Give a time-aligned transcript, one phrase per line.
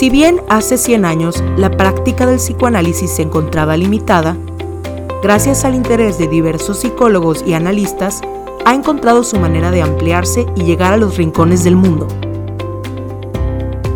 [0.00, 4.34] Si bien hace 100 años la práctica del psicoanálisis se encontraba limitada,
[5.22, 8.22] gracias al interés de diversos psicólogos y analistas,
[8.64, 12.08] ha encontrado su manera de ampliarse y llegar a los rincones del mundo.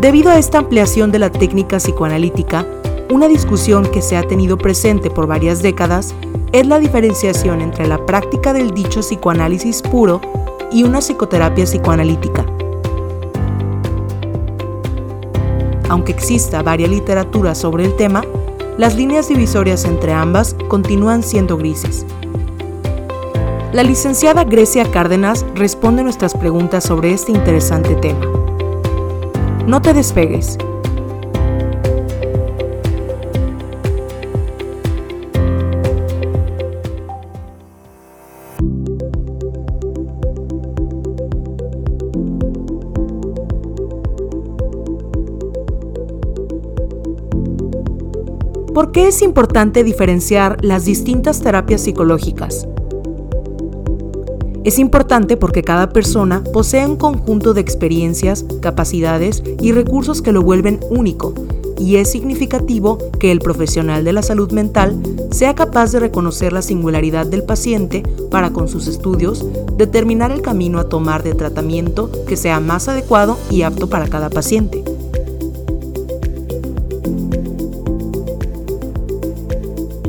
[0.00, 2.64] Debido a esta ampliación de la técnica psicoanalítica,
[3.10, 6.14] una discusión que se ha tenido presente por varias décadas
[6.52, 10.22] es la diferenciación entre la práctica del dicho psicoanálisis puro
[10.72, 12.46] y una psicoterapia psicoanalítica.
[15.90, 18.22] Aunque exista varias literatura sobre el tema,
[18.78, 22.06] las líneas divisorias entre ambas continúan siendo grises.
[23.72, 28.24] La licenciada Grecia Cárdenas responde nuestras preguntas sobre este interesante tema.
[29.66, 30.58] No te despegues.
[48.74, 52.68] ¿Por qué es importante diferenciar las distintas terapias psicológicas?
[54.62, 60.42] Es importante porque cada persona posee un conjunto de experiencias, capacidades y recursos que lo
[60.42, 61.34] vuelven único,
[61.78, 64.96] y es significativo que el profesional de la salud mental
[65.32, 69.44] sea capaz de reconocer la singularidad del paciente para con sus estudios
[69.76, 74.30] determinar el camino a tomar de tratamiento que sea más adecuado y apto para cada
[74.30, 74.84] paciente.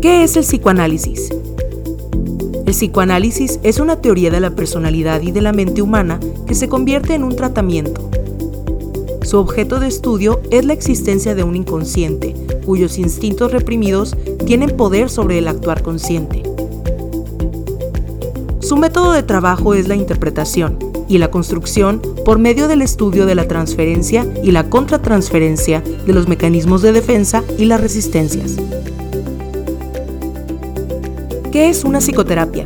[0.00, 1.28] ¿Qué es el psicoanálisis?
[2.64, 6.70] El psicoanálisis es una teoría de la personalidad y de la mente humana que se
[6.70, 8.08] convierte en un tratamiento.
[9.22, 12.34] Su objeto de estudio es la existencia de un inconsciente,
[12.64, 16.44] cuyos instintos reprimidos tienen poder sobre el actuar consciente.
[18.60, 20.78] Su método de trabajo es la interpretación
[21.10, 26.26] y la construcción por medio del estudio de la transferencia y la contratransferencia de los
[26.26, 28.56] mecanismos de defensa y las resistencias.
[31.50, 32.64] ¿Qué es una psicoterapia?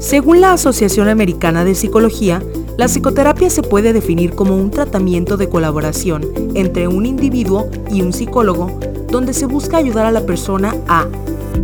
[0.00, 2.42] Según la Asociación Americana de Psicología,
[2.78, 6.24] la psicoterapia se puede definir como un tratamiento de colaboración
[6.54, 8.78] entre un individuo y un psicólogo
[9.10, 11.06] donde se busca ayudar a la persona a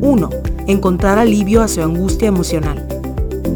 [0.03, 0.29] 1.
[0.67, 2.87] Encontrar alivio a su angustia emocional.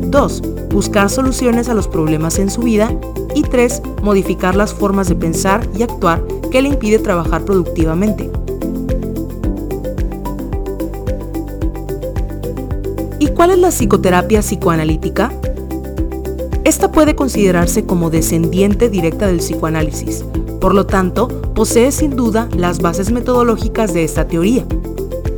[0.07, 0.43] 2.
[0.71, 2.91] Buscar soluciones a los problemas en su vida.
[3.35, 3.83] Y 3.
[4.03, 8.31] Modificar las formas de pensar y actuar que le impide trabajar productivamente.
[13.39, 15.33] ¿Cuál es la psicoterapia psicoanalítica?
[16.65, 20.25] Esta puede considerarse como descendiente directa del psicoanálisis,
[20.61, 24.67] por lo tanto, posee sin duda las bases metodológicas de esta teoría,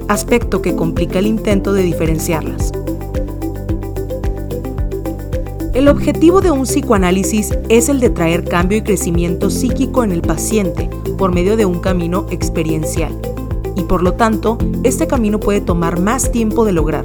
[0.08, 2.72] aspecto que complica el intento de diferenciarlas.
[5.74, 10.22] El objetivo de un psicoanálisis es el de traer cambio y crecimiento psíquico en el
[10.22, 13.12] paciente por medio de un camino experiencial,
[13.76, 17.04] y por lo tanto, este camino puede tomar más tiempo de lograr,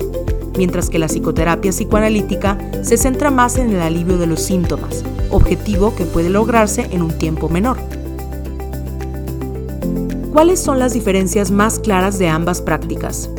[0.57, 5.95] mientras que la psicoterapia psicoanalítica se centra más en el alivio de los síntomas, objetivo
[5.95, 7.77] que puede lograrse en un tiempo menor.
[10.33, 13.29] ¿Cuáles son las diferencias más claras de ambas prácticas?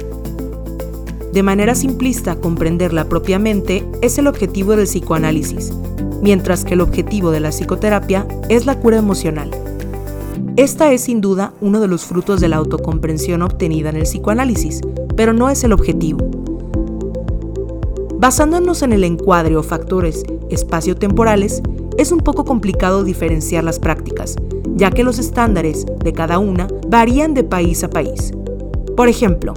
[1.33, 5.73] De manera simplista, comprenderla propiamente es el objetivo del psicoanálisis,
[6.23, 9.51] mientras que el objetivo de la psicoterapia es la cura emocional.
[10.57, 14.81] Esta es sin duda uno de los frutos de la autocomprensión obtenida en el psicoanálisis,
[15.15, 16.46] pero no es el objetivo.
[18.27, 21.63] Basándonos en el encuadre o factores espaciotemporales,
[21.97, 24.35] es un poco complicado diferenciar las prácticas,
[24.75, 28.33] ya que los estándares de cada una varían de país a país.
[28.97, 29.55] Por ejemplo,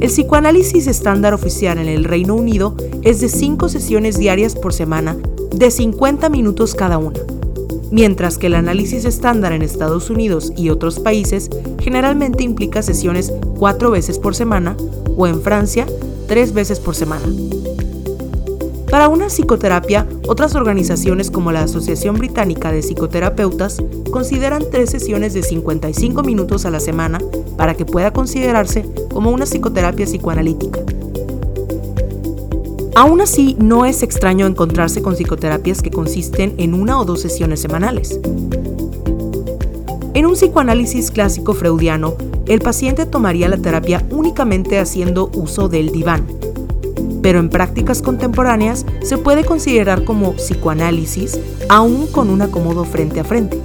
[0.00, 5.16] el psicoanálisis estándar oficial en el Reino Unido es de 5 sesiones diarias por semana
[5.52, 7.18] de 50 minutos cada una,
[7.90, 11.50] mientras que el análisis estándar en Estados Unidos y otros países
[11.80, 14.76] generalmente implica sesiones 4 veces por semana
[15.16, 15.86] o en Francia
[16.28, 17.26] 3 veces por semana.
[18.92, 25.42] Para una psicoterapia, otras organizaciones como la Asociación Británica de Psicoterapeutas consideran tres sesiones de
[25.42, 27.18] 55 minutos a la semana
[27.56, 30.80] para que pueda considerarse como una psicoterapia psicoanalítica.
[32.94, 37.60] Aún así, no es extraño encontrarse con psicoterapias que consisten en una o dos sesiones
[37.60, 38.20] semanales.
[40.12, 42.12] En un psicoanálisis clásico freudiano,
[42.44, 46.26] el paciente tomaría la terapia únicamente haciendo uso del diván,
[47.22, 51.38] pero en prácticas contemporáneas se puede considerar como psicoanálisis
[51.68, 53.58] aún con un acomodo frente a frente.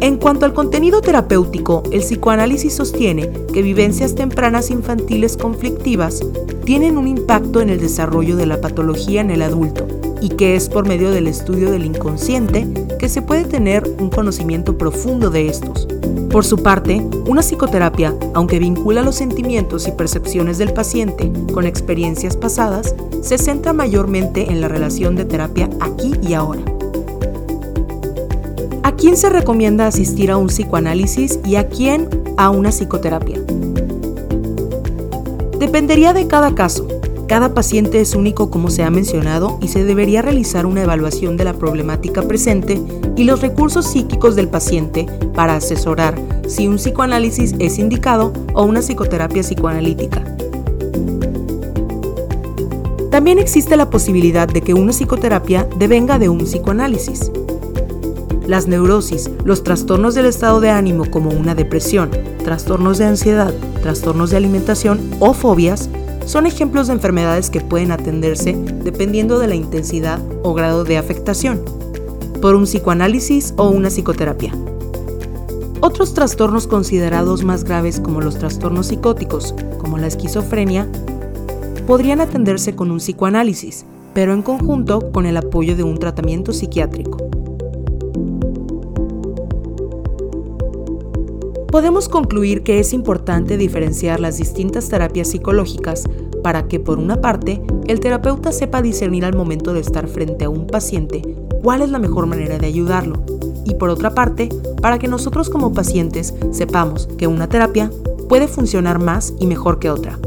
[0.00, 6.22] En cuanto al contenido terapéutico, el psicoanálisis sostiene que vivencias tempranas infantiles conflictivas
[6.64, 9.86] tienen un impacto en el desarrollo de la patología en el adulto
[10.20, 12.66] y que es por medio del estudio del inconsciente
[12.98, 15.86] que se puede tener un conocimiento profundo de estos.
[16.30, 22.36] Por su parte, una psicoterapia, aunque vincula los sentimientos y percepciones del paciente con experiencias
[22.36, 26.62] pasadas, se centra mayormente en la relación de terapia aquí y ahora.
[28.84, 33.40] ¿A quién se recomienda asistir a un psicoanálisis y a quién a una psicoterapia?
[35.58, 36.99] Dependería de cada caso.
[37.30, 41.44] Cada paciente es único como se ha mencionado y se debería realizar una evaluación de
[41.44, 42.82] la problemática presente
[43.14, 48.80] y los recursos psíquicos del paciente para asesorar si un psicoanálisis es indicado o una
[48.80, 50.24] psicoterapia psicoanalítica.
[53.12, 57.30] También existe la posibilidad de que una psicoterapia devenga de un psicoanálisis.
[58.48, 62.10] Las neurosis, los trastornos del estado de ánimo como una depresión,
[62.42, 65.88] trastornos de ansiedad, trastornos de alimentación o fobias
[66.30, 68.52] son ejemplos de enfermedades que pueden atenderse
[68.84, 71.60] dependiendo de la intensidad o grado de afectación,
[72.40, 74.52] por un psicoanálisis o una psicoterapia.
[75.80, 80.86] Otros trastornos considerados más graves como los trastornos psicóticos, como la esquizofrenia,
[81.88, 83.84] podrían atenderse con un psicoanálisis,
[84.14, 87.30] pero en conjunto con el apoyo de un tratamiento psiquiátrico.
[91.70, 96.04] Podemos concluir que es importante diferenciar las distintas terapias psicológicas
[96.42, 100.50] para que, por una parte, el terapeuta sepa discernir al momento de estar frente a
[100.50, 101.22] un paciente
[101.62, 103.22] cuál es la mejor manera de ayudarlo,
[103.64, 104.48] y por otra parte,
[104.80, 107.90] para que nosotros como pacientes sepamos que una terapia
[108.28, 110.18] puede funcionar más y mejor que otra.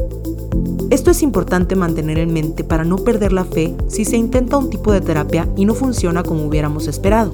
[0.90, 4.70] Esto es importante mantener en mente para no perder la fe si se intenta un
[4.70, 7.32] tipo de terapia y no funciona como hubiéramos esperado.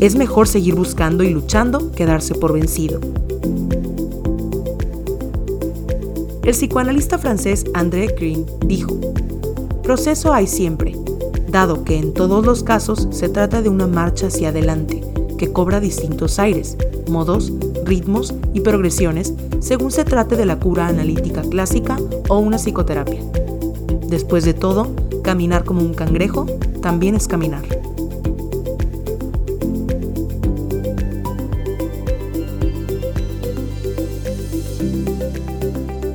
[0.00, 3.00] Es mejor seguir buscando y luchando que darse por vencido.
[6.48, 8.98] El psicoanalista francés André Green dijo,
[9.82, 10.96] Proceso hay siempre,
[11.46, 15.02] dado que en todos los casos se trata de una marcha hacia adelante,
[15.36, 17.52] que cobra distintos aires, modos,
[17.84, 21.98] ritmos y progresiones según se trate de la cura analítica clásica
[22.30, 23.20] o una psicoterapia.
[24.06, 26.46] Después de todo, caminar como un cangrejo
[26.80, 27.77] también es caminar.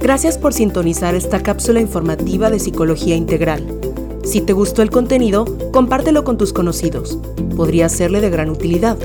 [0.04, 3.66] Gracias por sintonizar esta cápsula informativa de Psicología Integral.
[4.26, 7.18] Si te gustó el contenido, compártelo con tus conocidos.
[7.56, 8.98] Podría serle de gran utilidad.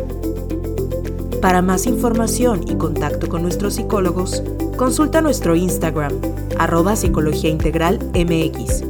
[1.40, 4.42] Para más información y contacto con nuestros psicólogos,
[4.76, 6.14] consulta nuestro Instagram,
[6.58, 8.82] arroba Psicología Integral MX.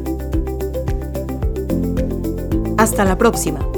[2.78, 3.77] Hasta la próxima.